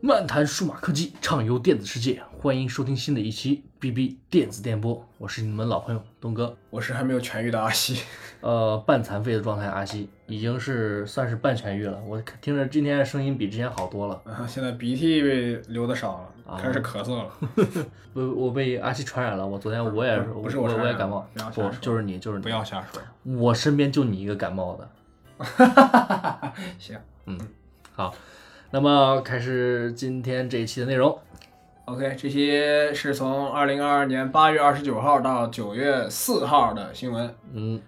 [0.00, 6.56] 漫谈数码科技，畅游电子世界，欢迎收听新的一期 BB 电子电波，我是你们老朋友东哥。
[6.70, 8.00] 我是还没有痊愈的阿西，
[8.40, 12.00] 呃，半残废的状态，阿西已经是算是半痊愈了。
[12.06, 14.22] 我听着今天的声音比之前好多了。
[14.24, 15.20] 啊现在鼻涕
[15.66, 16.12] 流的少
[16.46, 17.32] 啊了，开始咳嗽了。
[18.14, 19.44] 我我被阿西传染了。
[19.44, 23.02] 我昨天我也是，不是我也感冒不就是你就是你不，要瞎说。
[23.24, 24.88] 我身边就你一个感冒的。
[26.78, 27.38] 行嗯
[27.92, 28.14] 好，
[28.70, 31.18] 那么开始今天这一期的内容。
[31.86, 37.34] ，OK，这些是从二零二二年八月二十九号到九月四号的新闻。
[37.54, 37.80] 嗯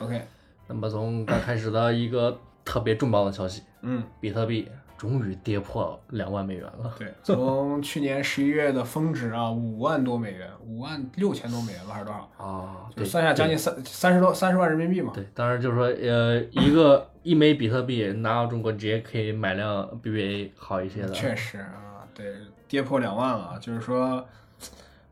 [0.00, 0.22] ，OK，
[0.68, 4.66] 那么从刚开始的一个特别重磅的消息，嗯，比特币
[5.02, 6.94] 终于跌破两万美元了。
[6.96, 12.30] 对， 从去年十一月的峰值啊，五万多美元，五万六千多美元吧，还是多少？
[12.36, 15.10] 啊，算下将近三三十多三十万人民币嘛。
[15.12, 21.10] 对，当然就是说，呃，一个一枚比特币拿到中国，直接可以买辆 BBA 好一些的。
[21.10, 22.36] 确实啊，对，
[22.68, 24.24] 跌破两万了，就是说，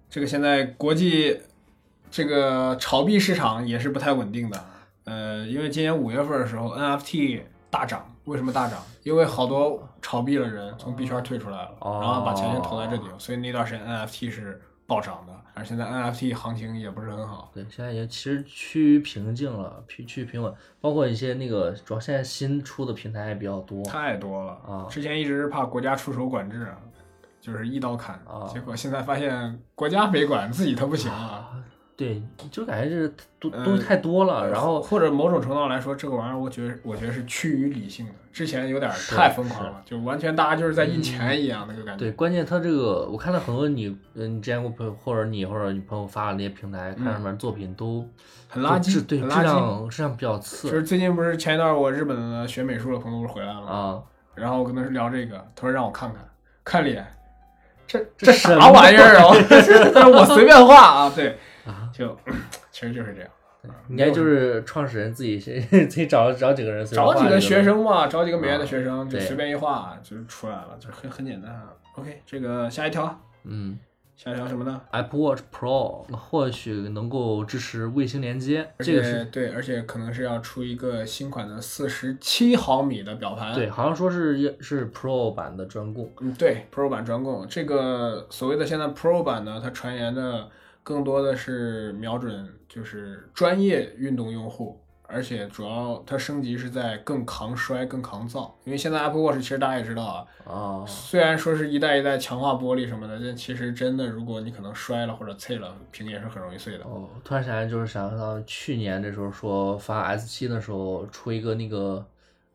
[0.09, 1.36] 这个现在国际
[2.12, 4.64] 这个炒币市场也是不太稳定的。
[5.03, 8.81] 呃，因为今年五月份的时候，NFT 大涨，为什么大涨？
[9.03, 15.33] 因为好多炒币的人从币圈退出来了，哦然后把钱就投在这里，所以那段时间 NFT 是暴涨的。
[15.53, 17.51] 而现在 NFT 行情也不是很好。
[17.53, 20.55] 对，现在也其实趋于平静了，趋趋于平稳。
[20.81, 23.84] 包括一些那个，主要现在新出的平台也比较多。
[23.84, 26.73] 太多了啊之前一直是怕国家出手管制，
[27.41, 31.51] 就是一刀砍，啊结果现在发现国家没管，自己它不行啊。
[32.01, 38.12] 对，就感觉这东呃东西太多了，然后或者某种程度上来说，这个玩意儿，我觉得我觉得是趋于理性的。
[38.33, 41.98] 之前有点太疯狂了，就完全大家就是在印钱一样那个感觉。
[41.98, 48.09] 对，关键它这个，我看到很多你，嗯，你之前我朋友或者你或者你朋友发的那些平台，看上面作品都
[48.48, 53.67] 很垃圾质对，质量质量比较次就次是最近不是前一段我日本的学美术的朋友不是回来了吗？
[53.69, 54.03] 啊。
[54.35, 56.24] 然后我跟他聊这个，他说让我看看，
[56.64, 57.05] 看脸，
[57.86, 59.35] 这这啥玩意儿啊？
[59.92, 61.35] 他说 我随便画啊，对啊，
[62.00, 62.18] 就
[62.70, 63.30] 其实就是这样。
[63.90, 71.64] 应该就是创始人自己先 自己找找几个人，找几个学生嘛，找几个美院的啊学生，就随便一画就出来了，就很很简单啊。
[71.96, 73.78] OK，这个下一条，嗯
[74.16, 83.55] 下一条什么呢？，Apple Watch Pro 或许能够支持卫星连接，而这个是且对，而且可能是要出一个新款的四十七毫米的表盘。
[83.55, 87.46] 对，好像说是是 Pro 版的专供，嗯，对，Pro 版专供。
[87.46, 90.48] 这个所谓的现在 Pro 版呢，它传言的
[90.83, 98.57] 更多的是瞄准就是专业运动用户，而且主要它升级是在更抗摔、更抗造。
[98.64, 106.85] 因为现在 Apple Watch 其实大家也知道啊，啊，虽然说是一代一代强化玻璃什么的，但其实真的如果你可能摔了或者碎了，屏也是很容易碎的。
[106.85, 112.05] 哦，突然想起来就是想到去年这时候说发 S 七的时候出一个那个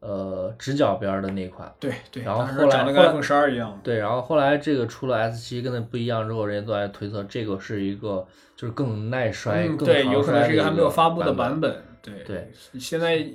[0.06, 3.80] 呃直角边的那款，对对，然后后来后来长得跟 iPhone 十二一样。
[3.84, 8.24] 对，然后后来这个出了 S 七跟那不一样之后，人家都在推测这个是一个
[8.56, 11.84] 就是更耐摔、嗯，对，有可能是一个还没有发布的版版本。
[12.04, 13.26] 对对，现在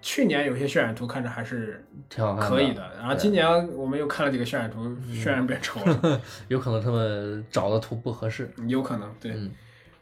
[0.00, 8.48] 去年有些渲染图看着还是挺好看可以的，然后今年我们又看了几个渲染图，渲染变丑了， 有可能他们找的图不合适。
[8.68, 9.32] 有可能对。
[9.32, 9.50] 嗯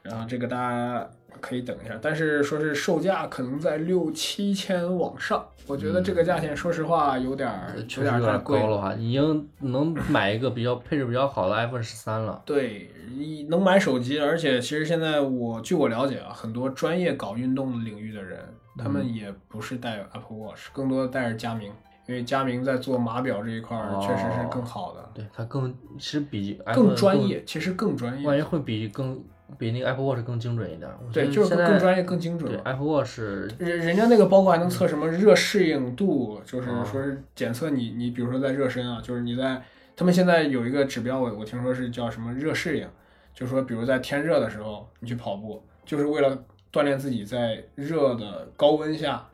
[0.02, 1.08] 然后这个大家
[1.40, 8.64] 可以等一下，但是说是售价可能在六七千往上，我觉得这个价钱说实话有点儿有点儿太贵了。
[8.64, 12.40] 高了哈，已经能买一个比较配置比较好的 iPhone 十三了。
[12.44, 18.38] 对，一能买手机，而且其实现在我据我了解啊，很多专业搞运动领域的人，
[18.78, 21.72] 他们嗯也不是带 Apple Watch，更多的带着佳明，
[22.06, 28.26] 因为佳明在做码表这一块儿确实是更好的，对，它更其实比更专业，其实更专业。
[28.26, 29.22] 万一会比更
[29.58, 30.90] 比那个 Apple Watch 更精准一点。
[31.12, 32.60] 对，就是更更专业、更精准对。
[32.64, 33.18] Apple Watch
[33.58, 39.62] 人人家那个包括还能测什么热适应度，就是啊说是检测你你比如说在热身啊，就是你在
[39.94, 42.88] 他们现在有一个指标，我我听说是叫什么热适应，
[43.34, 46.36] 就是说比如在天热的时候你去跑步，就是为了
[46.72, 49.26] 锻炼自己在热的高温下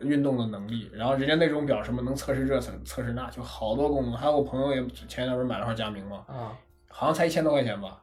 [0.00, 0.90] 运动的能力。
[0.92, 4.14] 然后人家那种表什么能测试热测测试那，就好多功能。
[4.14, 6.56] 还有我朋友也前一段不是买了块佳明嘛，啊，
[6.88, 7.98] 好像才一千多块钱吧。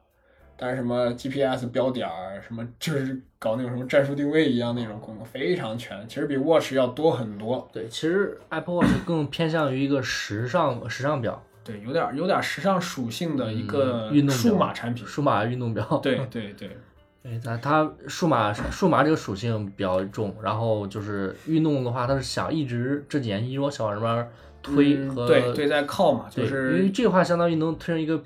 [0.60, 7.66] 但是什么 GPS 标点儿，什么就是搞那种什么战术定位一样那种功能非常全，其实比 Watch 要多很多。
[7.72, 15.06] 对，其实 Apple Watch 更偏向于一个时尚时尚表，对，有点有点时尚属性的一个嗯运动数码产品。
[15.06, 15.82] 数码运动表。
[16.02, 16.76] 对对对，
[17.22, 24.28] 对，它它数码数码这个属性比较重，然后就是运动的话，它是想一直这几年一直往小往这边
[24.62, 28.22] 推嗯和、对对在靠嘛，就是因为这个话相当于能推成一个，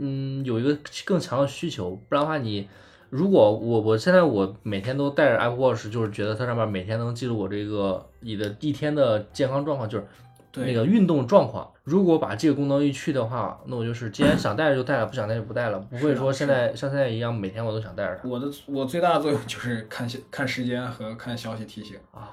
[0.00, 2.68] 嗯，有一个更强的需求，不然的话你。
[3.10, 10.06] 如果我我现在我每天都带着 Apple Watch，就是觉得它上面每天能记录我这个你的一天的健康状况，就是
[10.54, 11.68] 那个运动状况。
[11.82, 21.96] 如果把这个功能一去的话，那我就是既然想带着就带了，不想带就不带了，不会说现在像现在一样每天我都想带着它我的我最大的作用就是看消看时间和看消息提醒。
[22.12, 22.30] 啊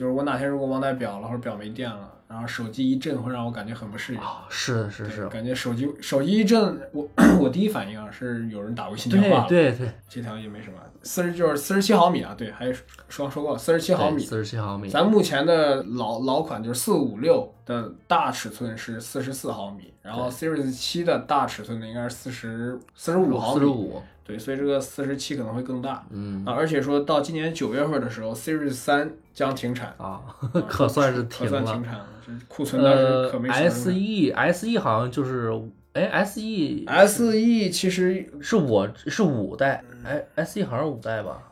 [0.00, 4.18] 就是我哪天如果忘带表了，或者表没电了，然后手机一震，会让我感觉很不适应。
[4.18, 4.46] 啊！
[4.48, 7.06] 是是是，感觉手机手机一震，我
[7.38, 9.46] 我第一反应啊是有人打微信电话了。
[9.46, 12.72] 对对对，这条也没什么，四十就是四十七毫米啊，对，还有
[13.10, 14.24] 说说过四十七毫米。
[14.24, 23.60] 四十七毫米，咱目前的老老款就是四五六的大尺寸是四十四毫米，然后 Series 七的大尺寸的应该是四十四十五毫米。
[23.60, 30.20] 四十五，对，所以这个四十七可能会更大嗯啊，而且说到今年九月份的时候，Series 三将停产，啊，
[30.68, 31.64] 可算是可停了。
[31.64, 35.50] 算停产了，这库存当时呃可没少，S 用 E S E 好像就是，
[35.94, 41.42] 哎，S E S E 其实是我是五代，嗯哎，S E 好像是五代吧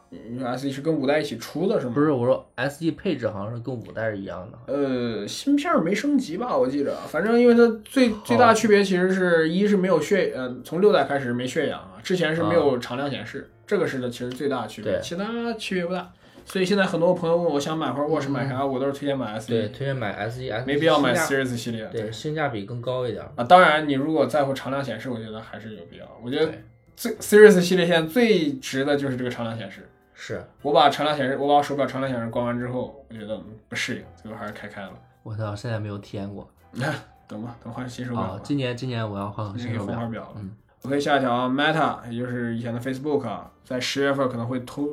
[0.42, 1.92] ？S E 是跟五代一起出的是吗？
[1.94, 4.72] 不是，我说 S E 配置好像是跟五代是一样的。
[4.72, 6.56] 呃，芯片儿没升级吧？
[6.56, 16.10] 我记着，反正因为它最最大区别其实是一是没有血，呃，从六代开始没血氧啊，之前是没有常亮显示，这个是的，其实最大的区别，对其他区别不大。
[16.44, 21.86] 所以现在很多朋友问我想买块 Watch 买啥，我都是推荐买 S 对，E，推荐买 S E，没必要买 Series 系列。
[21.92, 23.22] 对，性价比更高一点。
[23.36, 26.06] 啊，当然你如果在乎常亮显示，我觉得还是有必要。
[26.24, 26.64] 我觉得对
[26.96, 29.86] 最 Series 系列现在最值的就是这个常亮显示。
[30.14, 34.92] 是我把常亮显示，我把我手表常亮显示关完之后，我觉得嗯不适应，最后还是开开了。
[35.22, 36.48] 我到现在没有体验过
[37.28, 38.22] 等吧，等换新手表。
[38.22, 38.40] 啊。
[38.42, 39.96] 今年今年我要换新手表。
[39.96, 40.36] 换块表了。
[40.36, 40.50] 嗯
[40.84, 44.84] OK，下一条啊，Meta，也就是以前的 Facebook 啊，在十月份可能会推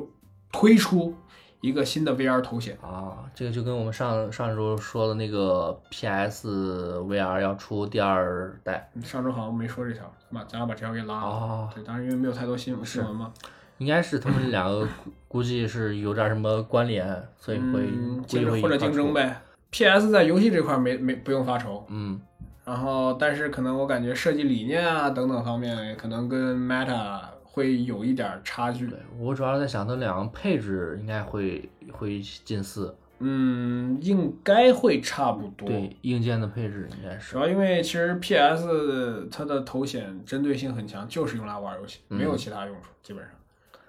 [0.52, 1.14] 推出
[1.60, 2.76] 一个新的 VR 头显。
[2.82, 11.26] 啊，这个就跟我们上上周说的那个 PS VR 要出第二代，上周好像没说这条，把咱俩把这条给拉了。
[11.28, 13.32] 哦对，当时因为没有太多新闻新闻嘛，
[13.78, 17.86] 应该是他们两个估估计是有点什么关联，所以会
[18.26, 18.76] 竞争或者。
[18.76, 19.40] 竞争呗。
[19.70, 22.18] PS 在游戏这块没没不用发愁，嗯，
[22.66, 28.88] 然后但是可能我感觉设计理念啊等等方面，可能跟 Meta 会有一点差距。
[28.88, 35.68] 对我主要在想，它两个配置应该会会近似，嗯，应该会差不多。
[35.68, 43.30] 对硬件的配置应该是主要因为其实 PS 它的头显针对性很强，就是用来玩游戏，没有其他用处，基本上。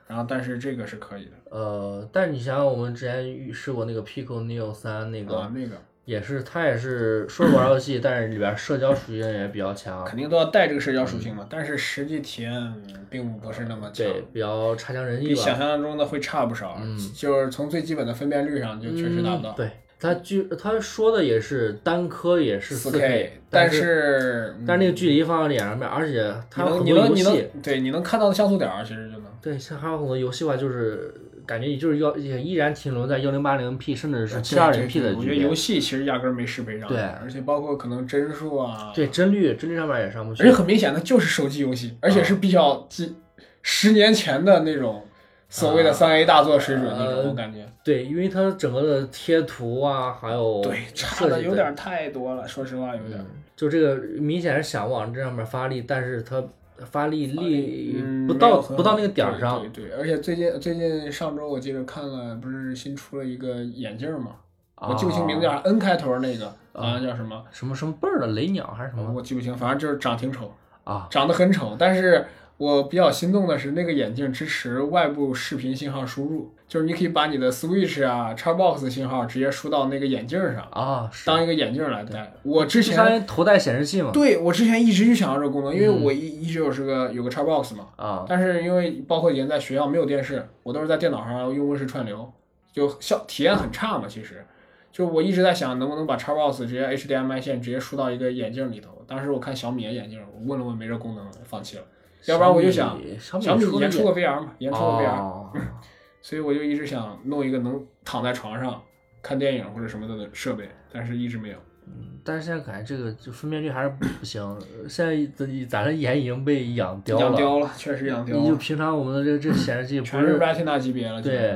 [0.06, 5.76] 然后，但是这个是可以的呃，但是你想想，我们之前试过那个 Pico Neo 三那个，啊，那个
[6.08, 12.74] 也是他也是说是玩游戏，但是里边社交属性也比较强，肯定都要带这个社交属性嘛，但是实际体验
[13.10, 15.60] 并不是那么强，对，比较差强人意比想。
[15.60, 16.80] 象中的会差不少。
[17.14, 19.52] 就是从最基本的分辨率上就确实达不到。
[19.52, 29.24] 嗯对，他据他说的也是单颗也是四 4K，K，但但是嗯但是那个距离放到脸上面，而且它你有很能你能你多游戏，能对你能看到的像素点儿，其实就能。
[29.42, 31.14] 对，像还有很多游戏吧，就是
[31.48, 35.56] 感觉也就是要也依然停留在幺零八零 P 甚至是七二零 P 的我觉得游。
[35.56, 36.88] 戏其实压根儿没适配上。
[36.88, 40.52] 对而且包括可能帧数啊，对帧率，帧率上面也上不去而且。
[40.52, 43.16] 很明显，它就是手机游戏，而且是比较几
[43.64, 45.04] 十年前的那种
[45.50, 47.66] 所谓的三 A 大作水准那种，感觉。
[47.84, 53.20] 对，因为它整个的贴图啊，还有对，差的有点太多了，说实话有点。
[53.56, 56.44] 就这个明显是想往这上面发力，但是它
[56.86, 59.60] 发力力嗯，不到不到那个点儿上。
[59.62, 64.32] 对对对，而且最近最近上周我记得看了，不是新出了一个眼镜嘛？
[64.80, 70.54] 我记不清名字叫，N 开头那个，好像叫什么，什么什么辈儿的雷鸟还是什么我记不清，反正就是长挺丑，
[70.84, 71.08] 啊？
[71.10, 71.76] 长得很丑。
[71.80, 72.24] 但是
[72.58, 82.34] 我比较心动的是，那个眼镜支持外部视频信号输入，就是你可以把你的 Switch 啊、Xbox 信号直接输到那个眼镜上，啊，当一个眼镜来戴。
[82.42, 84.10] 我之前于头戴显示器嘛。
[84.12, 87.90] 对我之前一直就想要这个功能，因为嗯我一一直有是个有个 Xbox 嘛。
[87.96, 92.34] 啊，但是因为包括以前在学校没有电视，我都是在电脑上用 Win 式串流，
[92.74, 94.06] 就效体验很差嘛。
[94.08, 94.44] 其实，
[94.92, 99.04] 就我一直在想能不能把 Xbox 直接 HDMI 线直接输到一个眼镜里头。
[99.06, 101.84] 当时我看小米的眼镜，我问了问没这功能，放弃了。
[102.28, 105.52] 要不然我就想，小米出的前出过 VR 嘛，以前出过 VR，、哦
[106.22, 108.82] 所以我就一直想弄一个能躺在床上
[109.22, 111.58] 看电影或者什么的设备，但是一直没有。
[111.86, 117.26] 嗯但是现在感觉这个就分辨率还是不行，现在咱咱的眼已经被养刁了。
[117.28, 121.22] 养刁了，确实养刁了，你就平常我们的这这显示器不全是是 Retina 级别了。
[121.22, 121.56] 对，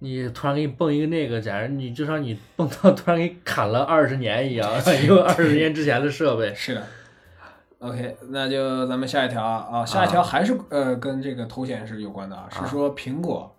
[0.00, 4.70] 你突然给你蹦一个那个，简直你就像你蹦到突然给你砍了二十年一样，
[5.08, 6.52] 用二十年之前的设备。
[6.54, 6.86] 是的。
[7.84, 13.54] OK，那就咱们下一条啊，啊下一条还是、呃跟这个头显是有关的啊，是说苹果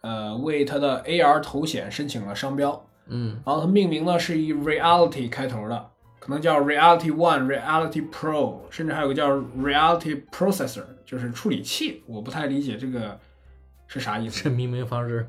[0.00, 13.20] 呃为它的 AR 头显申请了商标，嗯，然后它命名呢是以 Reality 开头的，可能叫 Reality One、Reality Pro，甚至还有个叫 Reality Processor，就是处理器，我不太理解这个
[13.86, 14.42] 是啥意思。
[14.44, 15.26] 这命名方式，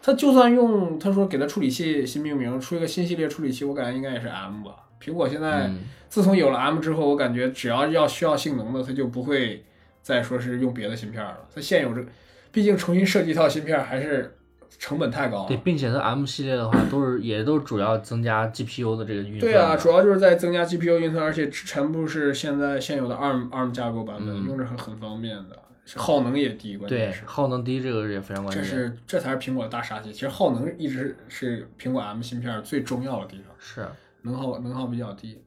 [0.00, 4.87] 它就算用他说给它处理器新命名，出一个新系列处理器，我感觉应该也是 M 吧。
[5.02, 5.78] 苹果现在嗯
[6.08, 9.64] 自从有了 M 之后，我感觉只要要需要性能的，它就不会
[10.02, 11.38] 再说是用别的芯片了。
[11.54, 12.04] 它现有这，
[12.50, 14.36] 毕竟重新设计一套芯片还是
[14.78, 15.48] 成本太高了。
[15.48, 19.40] 对，并且它 M 系列的话，都是也都主要增加 GPU 的这个运算。
[19.40, 25.58] 对啊，主要就是在增加 GPU 运算，而且全部是现在现有的 ARM ARM 架构版本，嗯用着很很方便的，
[25.96, 27.22] 耗能也低，关键对是。
[27.26, 28.70] 耗能低这个也非常关键这。
[28.70, 30.10] 是这才是苹果的大杀器。
[30.12, 33.86] 其实耗能一直是苹果 M 芯片最重要的地方，是，
[34.22, 35.42] 能耗能耗比较低。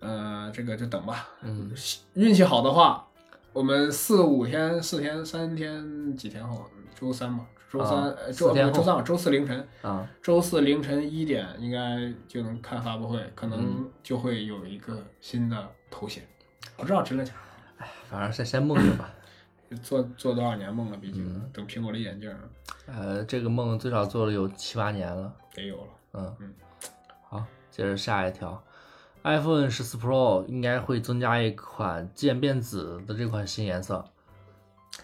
[0.00, 1.28] 呃，这个就等吧。
[1.42, 1.70] 嗯，
[2.14, 3.06] 运气好的话，
[3.52, 16.22] 我们四五天、四天、三天、几天后，周三嘛，周三、啊呃周四天后周三吧，周四凌晨，啊，周四凌晨一点应该就能看发布会，可嗯能就会有一个新的头衔，
[16.76, 17.86] 不知道真的假的。
[18.08, 19.12] 反正先先梦着吧。
[19.82, 22.38] 做做多少年梦了，毕竟、嗯等苹果的眼镜儿
[22.86, 25.34] 呃，这个梦最少做了有七八年了。
[25.54, 25.88] 得有了。
[26.12, 26.65] 嗯嗯，好，
[27.76, 28.64] 接着下一条
[29.22, 34.02] ，iPhone 十四 Pro 应该会增加一款渐变紫的这款新颜色。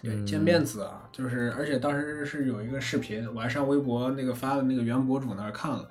[0.01, 5.87] 对，渐变紫啊，就是而且当时是有一个视频，我还上微博那个发的那个原博主那儿看了，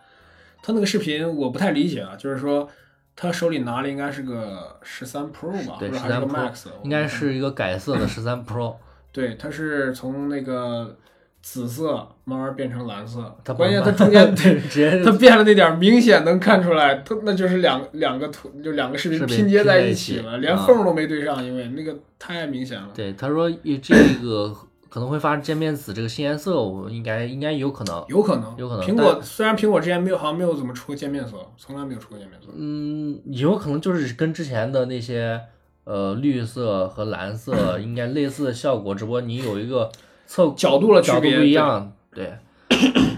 [0.61, 2.69] 他那个视频我不太理解啊，就是说
[3.15, 8.75] 他手里拿的应该是个十三 Pro 吧，对，十三 Pro Max，应该是一个改色的十三 Pro。
[9.12, 10.97] 对，它是从那个
[11.43, 14.33] 紫色慢慢变成蓝色，它关键它中间
[15.05, 22.89] 它变了那点儿，明显能看出来，它那就是两两个图，就两个视频拼接在一起了，连啊缝儿都没对上，因为那个太明显了。
[22.95, 24.55] 对他说一这个
[24.89, 28.05] 可能会发渐变紫这个新颜色，我应该应该有可能。
[28.09, 32.49] 有可能，有可能苹果虽然苹果之前没有，好像没有怎么出过渐变色，从来没有出过渐变色。
[32.57, 35.41] 嗯，有可能就是跟之前的那些
[35.83, 39.91] 呃绿色和蓝色 应该类似的效果，只不过你有一个
[40.33, 41.93] 侧角度的区角度别不一样。
[42.15, 42.33] 对，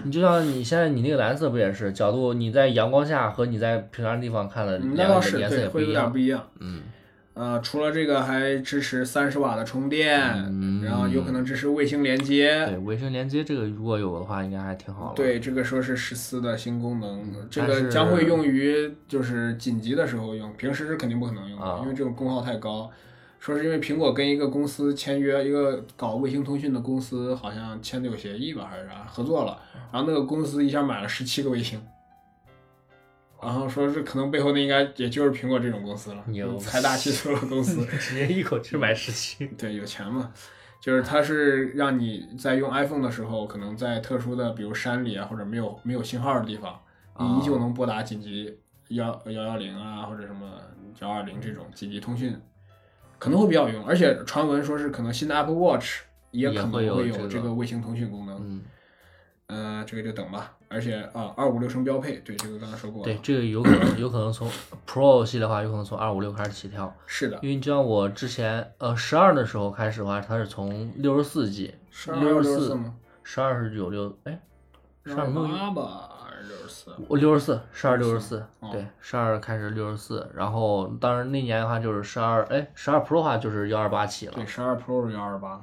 [0.02, 2.34] 你就像你现在你那个蓝色不也是角度？
[2.34, 5.92] 你在阳光下和你在平常地方看的嗯，那两倒是对，个颜色也不会有。
[5.92, 6.44] 点不一样。
[6.58, 6.82] 嗯，
[7.34, 12.66] 呃，除了这个还支持三十瓦的充电，嗯然后有可能支持卫星连接。
[12.66, 15.14] 对，卫星连接这个如果有的话，应该还挺好的。
[15.14, 22.90] 对，这个说是十四的新功能，这个将会用于就是紧急的时候用，平时是肯定不可能用的，啊因为这种功耗太高。
[23.44, 29.60] 说是因为苹果跟一个公司签约，一个搞卫星通讯的公司好像签的有协议吧，还是啥合作了，
[29.92, 31.78] 然后那个公司一下买了十七个卫星，
[33.42, 37.84] 然后说是可能背后那应该也就是苹果这种公司了牛，财大气粗的公司。
[38.00, 39.46] 直接一口气买十七。
[39.58, 40.32] 对，有钱嘛，
[40.80, 46.80] 就是它是让你在用 iPhone 的时候，可能在特殊的比如山里啊或者没有没有信号的地方，
[47.20, 48.58] 你依旧能拨打紧急
[48.88, 50.50] 幺幺幺零啊或者什么
[51.00, 52.34] 幺二零这种紧急通讯，
[53.24, 53.86] 可能会比较有用。
[53.86, 58.36] 而且传闻说是可能新的 Apple Watch 也也可能会有这个卫星通讯功能。
[58.38, 58.62] 嗯，
[59.46, 60.52] 呃，这个就等吧。
[60.68, 63.04] 而且啊，二五六升标配，对这个刚才说过了。
[63.04, 64.50] 对，这个有可能 有可能从
[64.86, 66.94] Pro 系的话，有可能从二五六开始起跳。
[67.06, 71.74] 是的，因为就像我之前呃十二的时候开始的话，它是从六十四 G，
[72.20, 72.94] 六十四，吗？
[73.22, 74.38] 十二是九六哎，
[75.06, 76.10] 十二没有八吧，
[76.84, 76.94] 四？
[77.08, 78.44] 我六十四，十二六十四。
[78.60, 84.32] 哦，对，十二开始六十四，然后当然那年的话就是十二，哎，十二 Pro 的话就是幺二八起了。
[84.34, 85.60] 对，，十二 Pro 幺二八。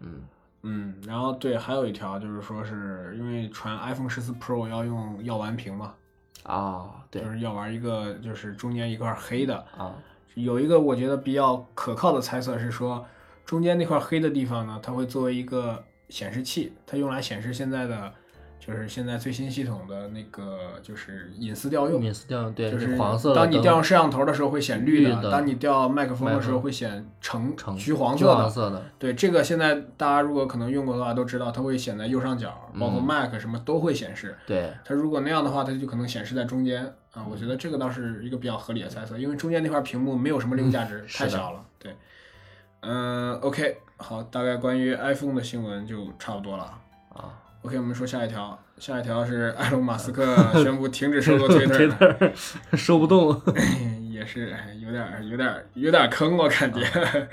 [0.00, 0.22] 嗯，
[0.62, 5.94] 嗯，然后对，还有一条就是说是因为传 iPhone 十四 Pro 要用药丸屏嘛，
[6.42, 9.94] 啊，对就是要玩一个就是中间一块黑的，啊，
[10.34, 13.06] 有一个我觉得比较可靠的猜测是说，
[13.44, 18.12] 中间那块黑的地方呢，它会作为一个显示器，它用来显示现在的
[18.58, 22.02] 就是现在最新系统的那个就是隐私调用。
[22.02, 28.34] 隐私调用对，就是黄色的当你调用摄像头的时候会显绿的，当你调麦克风的时候会显橙橙橘黄色的。
[28.36, 34.34] 黄色的，对，这个现在大家如果可能用过的话都知道，它会显在右上角，包括嗯 Mac 什么都会显示。
[34.46, 37.26] 对，它如果那样的话，它就可能显示在中间啊。
[37.28, 41.62] 我嗯觉得这个倒是一个比较合理的猜测，因为中间那块屏幕没有什么利用价值，嗯太小了。
[41.78, 41.94] 对，
[42.80, 46.64] 嗯、o k 好，大概关于 iPhone 的新闻就差不多了。
[47.10, 50.22] 啊 OK，我们说下一条，下一条是埃隆·马斯克
[50.62, 52.30] 宣布停止收购 Twitter，Twitter
[52.76, 53.40] 收不动。
[54.12, 56.80] 也是哎有点儿有点儿有点儿坑，我感觉。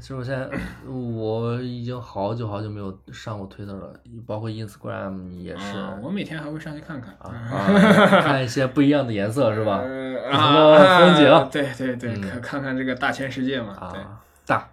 [0.00, 0.46] 就是我现在
[0.86, 3.94] 我已经好久好久没有上过 Twitter 了，
[4.26, 7.14] 包括 Instagram 也是啊我每天还会上去看看。
[7.18, 9.78] 啊，啊看一些不一样的颜色是吧？
[9.82, 13.74] 呃不同的风景啊对对对，嗯看看看这个大千世界嘛。
[13.90, 14.68] 对，啊，大。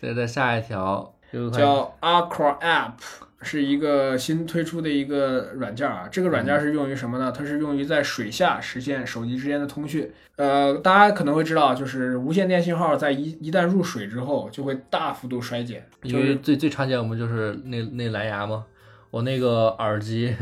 [0.00, 1.11] 对，再下一条，有一款
[1.50, 2.92] 叫 Aqua App，
[3.40, 6.08] 是一个新推出的一个软件啊。
[6.10, 7.32] 这个软件是用于什么呢？
[7.32, 10.12] 它是用于在水下实现手机之间的通讯。
[10.36, 15.86] 呃，大家可能会知道，就是无线电信号在一一旦入水之后，就会大幅度衰减。
[16.02, 18.64] 因为最最常见我们就是那那蓝牙嘛，
[19.10, 20.34] 我那个耳机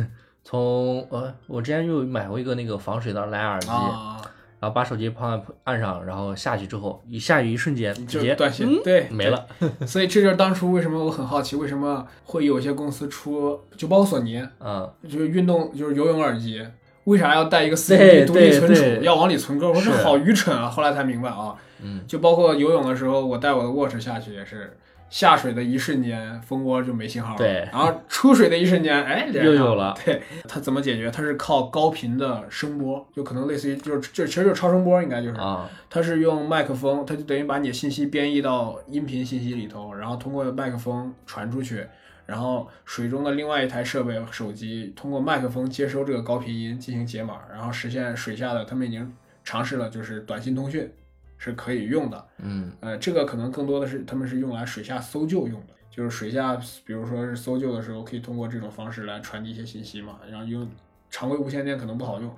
[0.45, 4.21] 从呃，我之前就买过一个那个防水的蓝牙耳机，啊，
[4.61, 9.47] 然后把手机放在岸上，然后下去之后，一下雨一瞬间直就接断线，对，没了。
[9.87, 16.63] 所以这就是当初为什么我很好奇，为什么会有些公司出，就包括索尼，嗯，就是运动就是游泳耳机，
[17.05, 19.69] 为啥要带一个四对 G 独立存储，要往里存歌？
[19.71, 20.69] 我说好愚蠢啊！
[20.69, 24.77] 后来才明白啊，嗯，就包括游泳的时候，我带我的 watch 下去也是。
[25.11, 27.37] 下水的一瞬间，蜂窝就没信号了。
[27.37, 29.95] 对然后出水的一瞬间，哎，连又有了。
[30.05, 31.11] 对，它怎么解决？
[31.11, 35.41] 它是靠高频的声波，就可能类似于就是就其实就是超声波，应该就是。
[35.41, 41.85] 啊，它是用麦克风，它就等于把你的信息编译到音频信息里头，然后通过麦克风传出去，
[42.27, 49.13] 然后水中的另外一台设备手机通过麦克风接收这个高频音进行解码，然后实现水下的他们已经
[49.43, 50.89] 尝试了，就是短信通讯
[51.41, 52.27] 是可以用的。
[52.39, 56.55] 嗯呃，这个可能更多的是他们是用来水下搜救用的，就是水下
[56.85, 60.69] 比如说是搜救的时候，可以通过这种方式来传递一些信息嘛，然后用
[61.11, 62.31] 常规无线电可能不好用。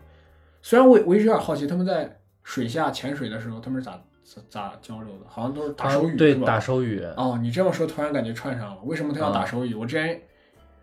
[0.63, 5.27] 虽然我我一直有点好奇，他们在水下潜水的时候，他们是咋咋咋交流的？
[5.29, 6.47] 好像都是打手语，对，吧？
[6.47, 8.81] 打手语，哦，你这么说，突然感觉串上了。
[8.85, 9.75] 为什么他要打啊手语？
[9.75, 10.23] 我之前，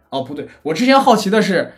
[0.10, 1.72] 哦不对，我之前好奇的是，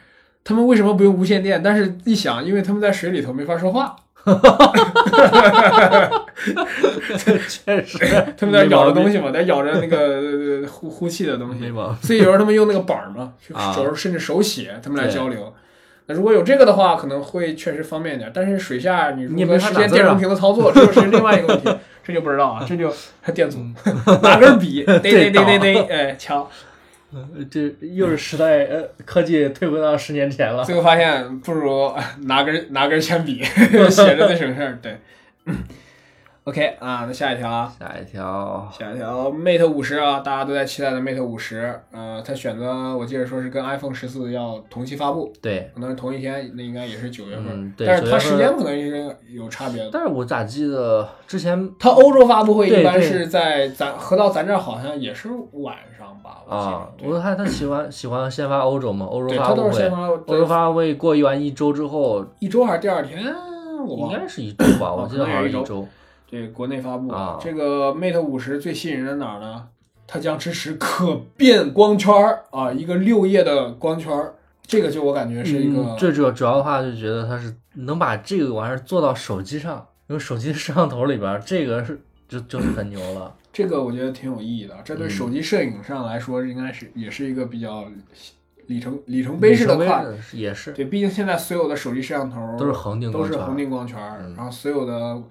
[0.44, 1.62] 他们为什么不用无线电？
[1.62, 3.96] 但是一想，因为他们在水里头没法说话，
[7.48, 7.98] 确实，
[8.38, 11.70] 他们在咬着东西，嘛，在咬着那个呃呼呼气的东西。
[11.70, 11.98] 嘛。
[12.02, 13.34] 所以有时候他们用那个板儿嘛，
[13.74, 15.54] 手甚至手写，他们来交流。
[16.08, 18.32] 那如果有这个的话，可能会确实方便一点。
[18.34, 23.60] 但是水下你如何实现电容屏的操作， 这就是另外一个问题，这就不知道啊，这就还电阻，
[24.24, 26.50] 拿根笔，嘚嘚嘚嘚嘚，哎敲，
[27.50, 30.64] 这又是时代呃科技退回到十年前了。
[30.64, 31.92] 最后发现不如
[32.24, 33.44] 拿根拿根铅笔
[33.90, 34.80] 写着最省事儿。
[34.82, 34.98] 对
[36.44, 37.72] ，OK 啊，那下一条啊。
[37.80, 49.90] 下一条，下一条 Mate 五十啊，大家都在期待的 Mate 五十，呃，它选择我记得说是跟 iPhone 十四要同期发布，对，可能是同一天，那应该也是九月份，嗯对但是它9月份时间可能是有差别的。
[49.92, 57.10] 但是我咋记得之前它欧洲发布会一般是在咱合到咱这儿好像也是晚上吧，我啊，记得。
[57.12, 63.34] 我看他喜欢喜欢先发欧洲嘛，欧洲对，发布会它都是先，发，欧洲发布会过完一周之后，一周还是第二天，
[63.86, 64.20] 我应。
[64.20, 65.88] 该是一周吧， 我记得好像是一周。
[66.32, 69.68] 对，国内发布啊这个 Mate 五十最吸引人的哪儿呢？
[70.08, 74.34] 它将支持可变光圈儿啊，一个六叶的光圈儿，
[74.66, 83.34] 这个就我感觉是一个、嗯，最主要主要的话就觉得它是能把这个玩意儿做到手机上，因为手机摄像头里边儿这个是就就是很牛了。
[83.54, 84.76] 这个我觉得挺有意义的。
[84.84, 87.86] 这对嗯手机摄影上来说，应该是也是一个比较
[88.68, 90.04] 里程里程碑式的跨。
[90.34, 95.22] 也是对，毕竟现在所有的手机摄像头都是恒定光圈都是恒定光圈儿，嗯然后所有的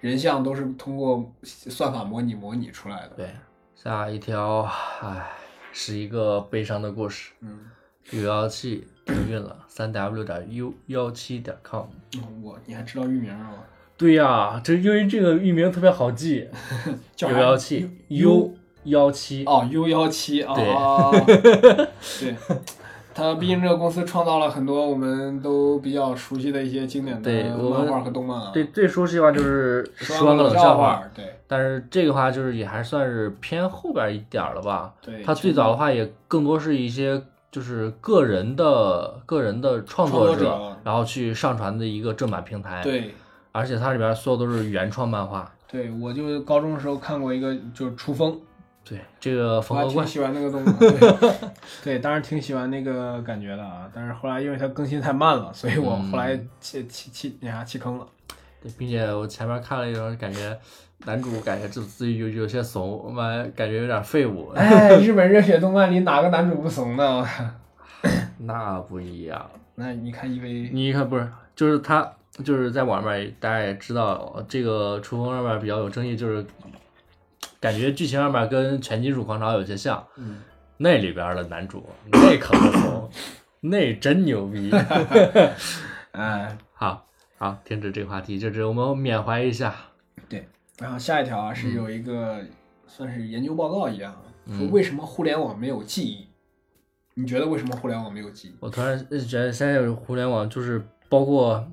[0.00, 3.10] 人像都是通过算法模拟模拟出来的。
[3.16, 3.28] 对。
[3.74, 4.62] 下一条，
[5.00, 5.30] 唉，
[5.72, 7.30] 是一个悲伤的故事。
[7.40, 7.70] 嗯，
[8.10, 11.84] 六幺七停运了，三 w 点 u 幺七点 com。
[12.16, 13.52] 嗯我你还知道域名啊？
[13.96, 16.48] 对呀，这因为这个域名特别好记，
[17.14, 19.44] 叫六幺七 u 幺七。
[19.44, 21.46] 哦，U 幺七啊，对，
[23.16, 28.50] 它毕竟这个公司创造了很多我们都比较熟悉的一些经典对的漫画和动漫啊。
[28.52, 34.92] 对，最熟悉的话就是《十十万个冷冷笑话，对但是这个话就是也还算是偏后边一点儿了吧。
[35.00, 35.22] 对。
[35.22, 43.14] 它最早的话也更多是一些就是个人的个人的创作创作者然后去上传的一个正版平台。，对
[43.52, 45.50] 而且它里边所有都是原创漫画。
[45.66, 48.32] 对，我就高中的时候看过一个，就是《出风》，
[48.88, 50.76] 对，这个我缝合怪，还挺喜欢那个动漫。
[50.78, 51.50] 对，
[51.82, 58.06] 对，当时挺喜欢那个感觉的啊，但是后来因为它更新太慢了，所以我后来弃弃弃那啥弃坑了。
[58.62, 60.56] 对，并且我前面看了一种，感觉
[61.04, 63.12] 男主感觉就自己有有些怂，我
[63.56, 64.50] 感觉有点废物。
[64.50, 67.26] 哎，日本热血动漫里哪个男主不怂呢？
[68.38, 69.50] 那不一样。
[69.74, 72.08] 那你看 EV，你看不是，就是他，
[72.44, 76.46] 就是在网上面大家也知道，这个雏风上面比较有争议，就是
[77.60, 80.04] 感觉剧情上面跟全金属狂潮有些像。
[80.16, 80.42] 嗯，
[80.76, 83.10] 那里边的男主 那可不怂，
[83.60, 84.70] 那真牛逼。
[86.12, 87.06] 嗯， 好
[87.38, 89.74] 好，停止这个话题，就是我们缅怀一下。
[90.28, 90.46] 对
[90.78, 92.40] 然后下一条啊是有一个
[92.86, 94.14] 算是研究报告一样，
[94.56, 96.26] 说为什么互联网没有记忆？
[97.14, 98.56] 你觉得为什么互联网没有记忆？
[98.60, 101.66] 我突然觉得现在互联网就是包括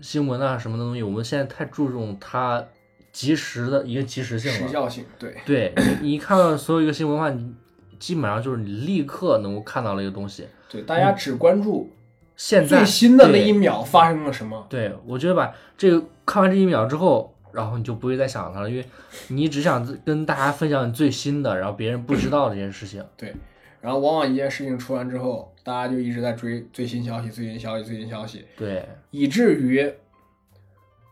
[0.00, 2.64] 新闻啊什么的东西，我们现在太注重它
[3.12, 4.58] 及时的一个及时性了。
[4.58, 7.52] 时效性，对，对你，一看到所有一个新闻的话，你
[7.98, 10.46] 基本上就是你立刻能够看到了一个东西。
[10.68, 11.90] 对，大家只关注
[12.36, 14.66] 现在最新的那一秒发生了什么。
[14.70, 18.84] 对，我觉得吧，这个看完这一秒之后，然后你就不会再想它了，因为
[19.28, 23.04] 你只想跟大家分享你最新的，然后别人不知道这件事情。
[23.16, 23.34] 对，
[23.80, 29.92] 然后往往一件事情出完之后，大家就一直在追最新消息、最新消息、最新消息，对，以至于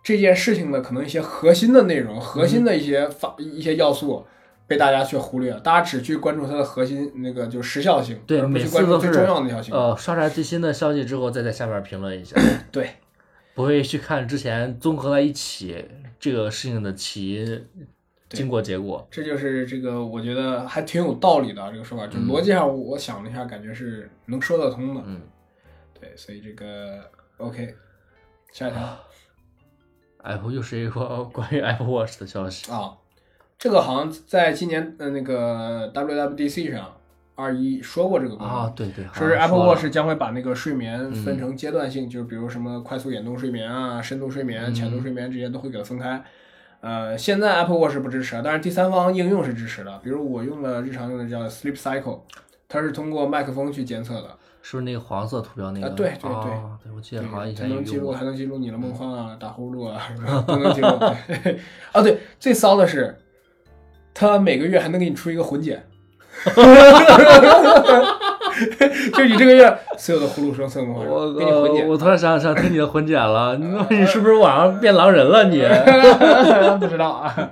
[0.08, 4.24] 这件事情的可能一些核心的内容、核心的一些发、一些要素
[4.66, 9.82] 被大家却忽略了，大家只去关注它的核心那个就时效性，对而不每去关注最重要的那条新闻。
[9.82, 12.40] 呃，刷出来最新的消息之后，再在下面评论一下，
[12.72, 12.88] 对，
[13.52, 15.84] 不会去看之前综合在一起
[16.18, 17.66] 这个事情的起因、
[18.30, 19.06] 经过、结果。
[19.10, 25.02] 这就是这个，我觉得还挺有道理的啊这个说法，就逻辑上我想了一下，感觉是能说得通的。
[25.04, 25.20] 嗯，
[26.00, 26.98] 对，所以这个
[27.36, 27.74] OK，
[28.54, 28.80] 下一条。
[30.28, 32.70] Apple 又是一个 关于 Apple Watch 的消息。
[32.70, 32.92] 啊，
[33.58, 36.94] 这个好像在今年呃那个 WWDC 上
[37.34, 46.22] 二一说过这个功能啊，对对，说是 Apple Watch 将会把那个睡眠分成阶段性，就是比如什么快速眼动睡眠啊、深度睡眠、浅度睡眠这些都会给它分开。
[46.80, 49.98] 呃，现在 Apple Watch 不支持，但是第三方应用是支持的。
[49.98, 52.20] 比如我用的日常用的叫 Sleep Cycle，
[52.68, 54.36] 它是通过麦克风去监测的，
[54.70, 55.86] 是不是那个黄色图标那个？
[55.86, 60.88] 啊对对对哦对，我记得好像以它前有能记录，还能记录你的梦幻啊、打呼噜啊，什么都能记录。
[60.98, 61.58] 对
[61.90, 63.16] 啊，对，最骚的是，
[64.12, 65.82] 他每个月还能给你出一个混剪，
[69.14, 71.88] 就你这个月所有的呼噜声、所有的梦幻我，给你混剪。
[71.88, 75.62] 我突然想想听你的混剪了，你你是不是晚上变狼人了你？
[76.78, 77.50] 不知道啊。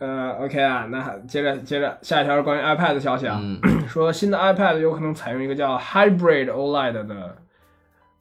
[0.00, 7.36] 呃，OK 啊，那接着接着下一条是关于 iPad 的消息啊，嗯 说新的 iPad 有可能采用一个叫 Hybrid OLED 的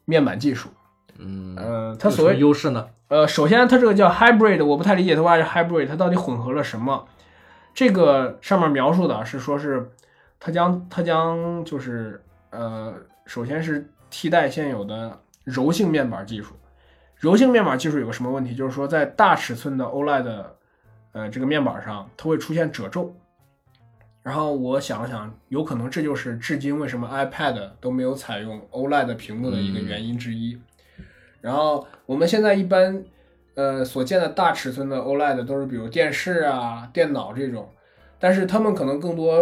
[0.03, 0.69] 面板技术。
[1.17, 2.87] 嗯，呃，它所谓优势呢？
[3.07, 7.05] 呃，首先它这个叫 hybrid，我不太理解它为啥是 hybrid，它到底混合了什么？
[7.73, 9.89] 这个上面描述的是说是
[10.39, 12.93] 它将它将就是呃，
[13.25, 16.53] 首先是替代现有的柔性面板技术。
[17.15, 18.53] 柔性面板技术有个什么问题？
[18.53, 20.43] 就是说在大尺寸的 OLED
[21.19, 23.13] 呃这个面板上，它会出现褶皱。
[24.21, 30.59] 然后我想了想，有可能这就是至今为什么 iPad 都没有采用 OLED 屏幕的一个原因之一。
[31.41, 33.03] 然后我们现在一般
[33.55, 37.69] 呃所见的大尺寸的 OLED 都是比如电视啊、电脑这种，
[38.19, 39.35] 但是它们可能更多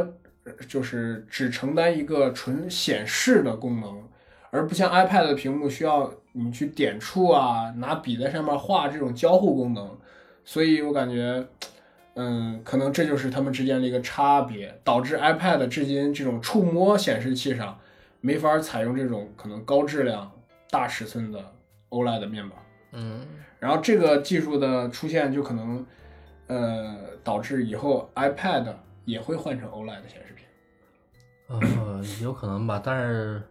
[0.43, 4.03] 呃就是只承担一个纯显示的功能，
[4.51, 9.97] 而不像 iPad 的屏幕需要你去点触啊、拿笔在上面画这种交互功能，
[10.47, 11.45] 所以我感觉。
[12.19, 17.79] 嗯，可能这就是他们之间的一个差别，导致 iPad 至今这种触摸显示器上
[18.21, 20.31] 没法采用这种可能高质量、
[20.71, 21.39] 大尺寸的
[21.89, 22.57] OLED 面板。
[22.93, 23.21] 嗯
[23.59, 25.85] 然后这个技术的出现，就可能
[26.47, 28.73] 呃导致以后 iPad
[29.05, 30.47] 也会换成 OLED 显示屏。
[31.49, 33.43] 呃，有可能吧，但是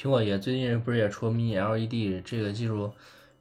[0.00, 2.90] 苹果也最近不是也出 Mini LED 这个技术，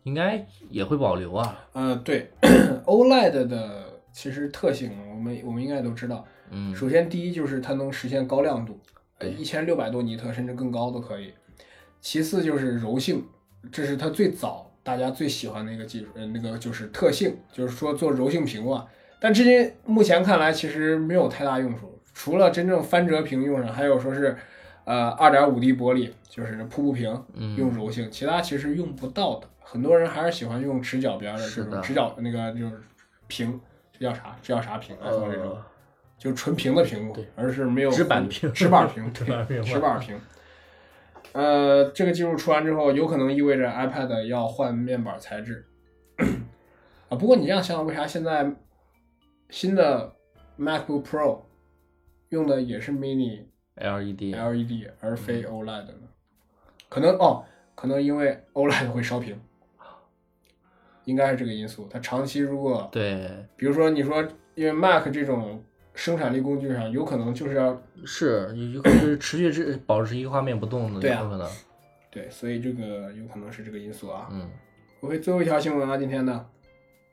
[0.03, 1.65] 应该也会保留啊。
[1.73, 2.29] 呃，对
[2.85, 6.25] OLED 的其实特性，我们我们应该都知道。
[6.51, 8.79] 嗯首先，第一就是它能实现高亮度，
[9.37, 11.33] 一千六百多尼特甚至更高都可以。
[11.99, 13.23] 其次就是柔性，
[13.71, 18.85] 这是它最早大家最喜欢的一个技术，呃，那个就是特性，就是说做柔性屏幕啊。
[19.19, 24.35] 但至今目前看来，其实没有太大用处，除了真正翻折屏用上，还有说是，
[24.83, 29.47] 呃，二点五 D 玻璃，就是瀑布屏嗯用柔性，其他其实用不到的。
[29.63, 32.81] 很多人还是喜欢用直角边的这种直角那个就是
[33.27, 33.59] 屏，
[33.91, 34.35] 这叫啥？
[34.41, 35.51] 这叫啥屏？iPhone 这种。
[35.51, 35.65] 呃，
[36.17, 40.19] 就纯屏的屏幕对，而是没有直板屏直板屏， 直板屏 直板屏。
[41.33, 45.65] 呃，这个技术出完之后，有可能意味着 iPad 要换面板材质。
[47.09, 48.53] 啊，不过你这样想想，为啥现在
[49.49, 50.13] 新的
[50.57, 51.41] MacBook Pro
[52.29, 53.45] 用的也是 Mini
[53.75, 56.07] LED，LED 而非 OLED 呢？
[56.87, 57.43] 可能哦，
[57.75, 59.39] 可能因为 OLED 会烧屏，
[61.05, 61.87] 应该是这个因素。
[61.91, 64.21] 它长期如果对，比如说你说，
[64.55, 65.63] 因为 Mac 这种
[65.93, 71.49] 生产力工具上，有可能就是要是有有可能是持续这保持一个画面不动的，对啊有可能。
[72.11, 74.27] 对，所以这个有可能是这个因素啊。
[74.31, 74.49] 嗯
[75.01, 76.45] OK，最后一条新闻啊，今天的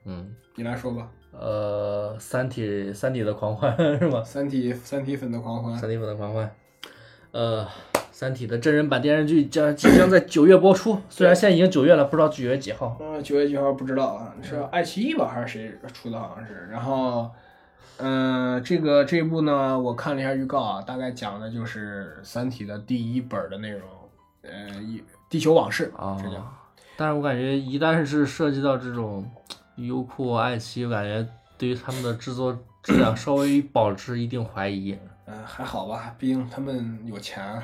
[0.05, 4.23] 嗯，你来说吧，呃，三体三体的狂欢是吗？
[4.23, 6.55] 三体三体粉的狂欢，三体粉的狂欢，
[7.33, 7.67] 呃，
[8.21, 12.95] 三体的真人版电视剧将即将在九月播出， 虽然现在已经九月了，不知道九月几号。
[13.01, 16.21] 嗯，九月几号不知道啊，是爱奇艺吧还是谁出的？
[16.21, 16.69] 好像是。
[16.71, 17.31] 然后，
[17.97, 23.81] 嗯、这个这一部呢，我看了一下预告啊，大概讲的就是《三体》的第一本的内容，
[24.43, 26.47] 呃，一地球往事啊这叫。
[26.99, 29.25] 但是我感觉一旦是涉及到这种
[29.77, 34.95] 优酷、爱奇艺，我感觉对于他们的制作质量稍微保持一定怀疑。
[35.31, 37.63] 嗯、还好吧，毕竟他们有钱。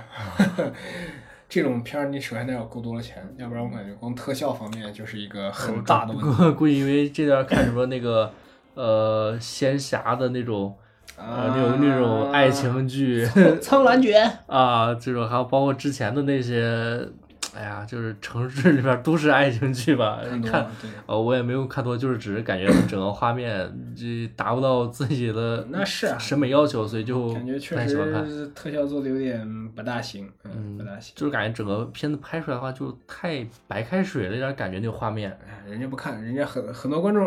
[1.49, 6.27] 这种片儿你首先得有够多的钱，要不然我感觉光特效方面就是一个很大的问题。
[6.51, 8.33] 估估计因为这段看什么那个
[8.75, 10.77] 呃仙侠的那种
[11.17, 13.25] 呃那种那种爱情剧
[13.63, 17.09] 苍兰诀，啊，这种还有包括之前的那些，
[17.57, 20.67] 哎呀，就是城市里边都市爱情剧吧， 你看
[21.07, 28.29] 呃我也没有看多，就是只是感觉整个画面这达不到自己的那是啊，审美要求，所以就不感觉确太喜欢看。
[28.29, 31.15] 实特效做的有点不大行，嗯，不大行。
[31.17, 35.31] 就是感觉整个片子拍出来的话，就太白开水了，有点感觉那个画面。
[35.49, 37.25] 哎，人家不看，人家很很多观众，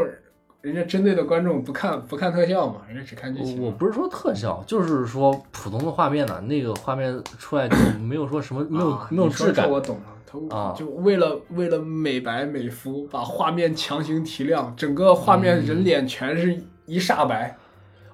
[0.62, 3.62] 人家针对的观众不看不看特效嘛，人家只看剧情。
[3.62, 10.76] 我不是说特效，就是说普通的画面呢，那个画面出来就没有说什么 没有、啊没有质感我懂了，他啊。
[10.78, 17.58] 就为了为了美白美肤，把画面强行提亮，整个画面人脸全是一煞白，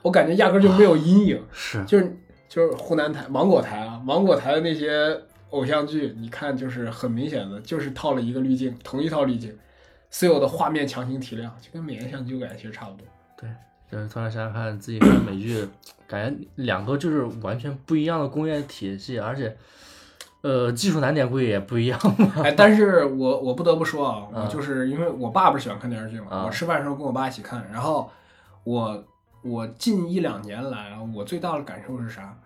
[0.04, 1.84] 我感觉压根儿就没有阴影，是。
[1.86, 2.16] 就是
[2.48, 9.52] 就是湖南台芒果台啊，芒果台的那些偶像剧，你看就是很明显的，就是套了一个滤镜，同一套滤镜，
[10.18, 13.06] 所有的画面强行提亮，就跟美颜相机我感觉其实差不多。
[13.36, 13.50] 对，
[13.92, 15.68] 就是突然想想看自己看美剧，
[16.08, 19.54] 感觉两个就是完全不一样的工业体系，而且
[20.40, 22.00] 呃技术难点估计也不一样。
[22.42, 28.10] 哎，但是我我不得不说啊，嗯我就是因为我爸不是喜欢看电视剧嘛，啊我吃饭的时候跟我爸一起看，然后
[28.64, 29.04] 我
[29.42, 32.38] 我近一两年来啊，我最大的感受是啥？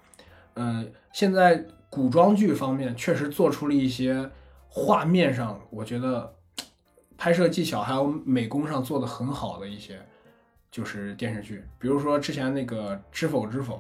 [0.56, 4.28] 嗯、现在古装剧方面确实做出了一些
[4.70, 6.34] 画面上，我觉得
[7.20, 10.00] 拍摄技巧还有美工上做的很好的一些，
[10.72, 13.76] 就是电视剧，比如说之前那个《知否知否》，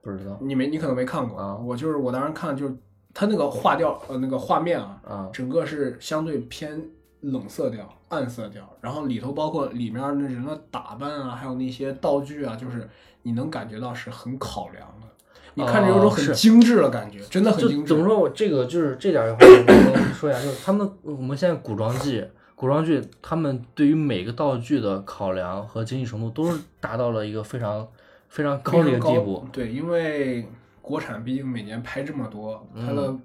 [0.00, 2.76] 不知道你没你可能没看过，啊我就是我当时看就是
[3.12, 6.80] 它那个画调呃那个画面啊，啊，整个是相对偏
[7.22, 12.88] 冷色调、暗色调，然后里头包括里面那人的打扮啊，还有那些道具啊，就是
[13.22, 15.08] 你能感觉到是很考量的，
[15.54, 17.88] 你看着有种很精致的感觉，真的很精致。
[17.88, 18.16] 怎么说？
[18.16, 22.24] 我这个就是这点儿的话，我能说一下，就是他们我们现在古装剧，
[22.56, 27.86] 古装剧他们对于每个道具的考量和精细程度都是达到了一个非常
[28.28, 29.46] 非常高的一个地步。
[29.52, 30.46] 对，因为
[30.80, 33.20] 国产毕竟每年拍这么多，它的嗯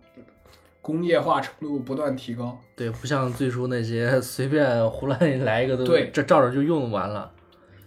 [0.81, 2.57] 工业化程度不断提高。
[2.75, 7.31] 对，不像最初那些随便胡乱来一个都对这照着就用完了。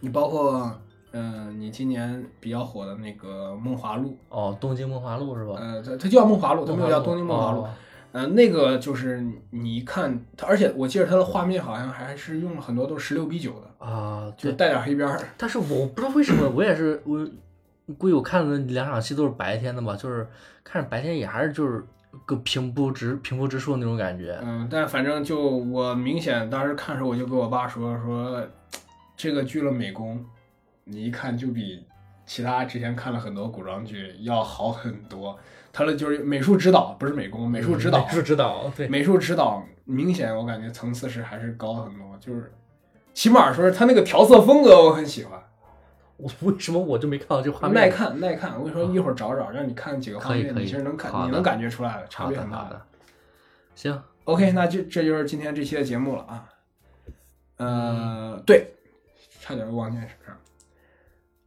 [0.01, 0.71] 你包括
[1.15, 5.57] 嗯、你今年比较火的那个《梦华录》，哦，东京梦华录是吧？
[5.61, 7.71] 嗯，它它叫《梦华录》，它没有叫《东京梦华录》哦
[8.13, 15.19] 呃，那个就是你一看它，而且我记得它的画面好像还是用了很多都是十六比九的，啊，就带点黑边儿。
[15.39, 17.27] 但是我不知道为什么，我也是我
[17.97, 20.29] 估计我看的两场戏都是白天的嘛，就是
[20.63, 21.83] 看着白天也还是就是
[22.27, 24.39] 个平铺直平铺直述那种感觉。
[24.43, 28.47] 嗯，但反正就我明显当时看的时候，我就跟我爸说说，
[29.17, 30.23] 这个剧了美工，
[30.85, 31.83] 你一看就比
[32.27, 35.39] 其他之前看了很多古装剧要好很多。
[35.73, 42.53] 它的就是美术指导，不是美工，美术指导，美术指导，对，美术指导明显我感觉层次是还是高很多，就是
[43.15, 45.41] 起码说是他那个调色风格我很喜欢。
[46.19, 47.75] 我为什么我就没看到这画面？
[47.75, 52.81] 耐看耐看，我跟你说，一会儿找找，让你看几个画面，你其实能看，你能感觉出来的，差别很大的。
[53.75, 56.45] 行，OK，那就这就是今天这期的节目了啊。
[57.57, 58.73] 呃，对，
[59.41, 60.37] 差点忘记什么事儿，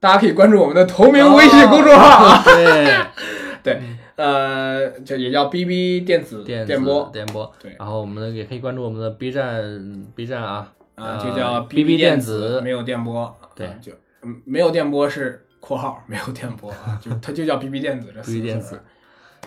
[0.02, 2.44] 大家可以关注我们的同名微信公众号啊。
[2.44, 3.06] 对，
[3.66, 3.82] 对，
[4.16, 7.10] 呃，就也叫 BB 电子电电波。
[7.12, 7.76] 电波，对。
[7.78, 13.36] 然后我们也可以关注我们的 B 站 B 站啊，啊，呃就叫 BB 电电子没有电波。
[13.56, 13.68] 对。
[13.68, 18.76] 啊就嗯，没有电波是括号， 没有电波啊，就它就叫 BB 电子这四个电子。
[18.76, 18.82] 字。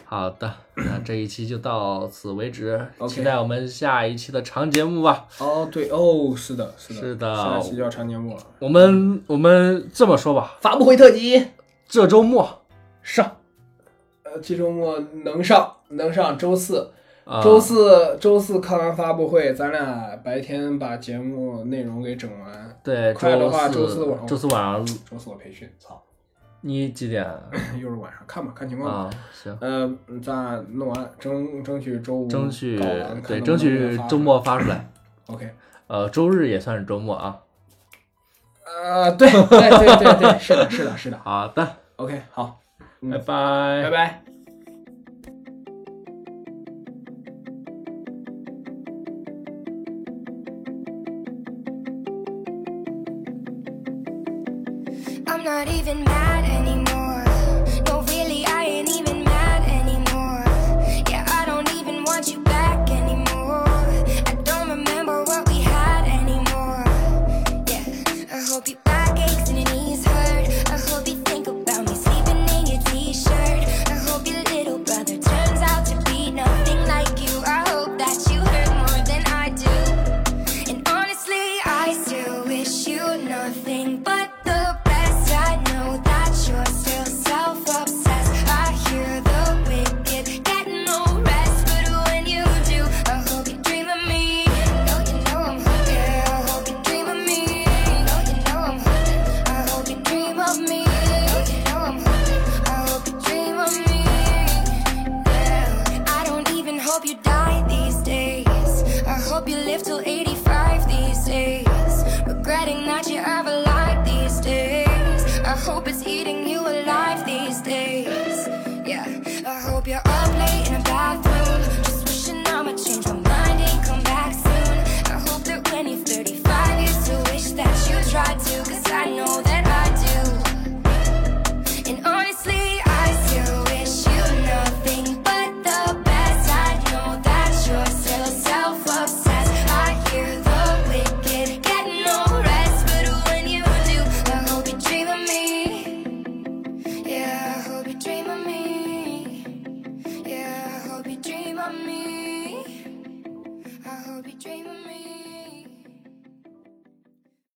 [0.04, 5.26] 好的，那这一期就到此为止，期待我们下一期的长节目吧。
[5.38, 7.36] 哦，对哦，是的，是的，是的。
[7.36, 11.48] 下期就要长节目了，我们我们这么说吧，发布会特辑。
[11.86, 12.62] 这周末
[13.02, 13.37] 上。
[14.38, 16.90] 呃，这周末能上，能上周四，
[17.24, 22.78] 啊，周四周四看完发布会，咱俩白天把节目内容给整完。
[22.84, 26.00] 对，快的话周周四晚上周四晚上周四我培训，操，
[26.60, 27.26] 你几点
[27.80, 29.04] 又是晚上，看吧，看情况。
[29.04, 29.10] 啊？
[29.32, 32.78] 行，嗯，咱弄完，争争取周五争取
[33.26, 34.90] 对，争取周末发出来。
[35.26, 35.50] OK。
[35.88, 37.40] 呃，周日也算是周末啊。
[38.64, 41.18] 呃，对对对对对，是的，是的，是的。
[41.24, 42.60] 好的，OK，好，
[43.01, 44.23] 嗯拜拜，拜拜。
[55.25, 56.26] I'm not even mad